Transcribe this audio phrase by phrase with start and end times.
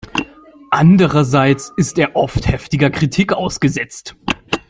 [0.71, 4.15] Andererseits ist er oft heftiger Kritik ausgesetzt.